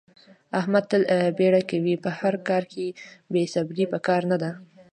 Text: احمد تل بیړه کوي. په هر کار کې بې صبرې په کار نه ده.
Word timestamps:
احمد 0.59 0.83
تل 0.91 1.03
بیړه 1.37 1.61
کوي. 1.69 1.95
په 2.03 2.09
هر 2.19 2.33
کار 2.47 2.63
کې 2.73 2.85
بې 3.31 3.43
صبرې 3.53 3.85
په 3.91 3.97
کار 4.07 4.21
نه 4.31 4.37
ده. 4.41 4.51